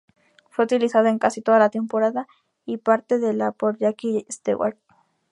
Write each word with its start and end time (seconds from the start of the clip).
Fue 0.49 0.65
utilizado 0.65 1.09
en 1.09 1.19
casi 1.19 1.43
toda 1.43 1.59
la 1.59 1.69
temporada 1.69 2.27
y 2.65 2.77
parte 2.77 3.19
de 3.19 3.33
la 3.33 3.51
por 3.51 3.77
Jackie 3.77 4.25
Stewart. 4.31 4.79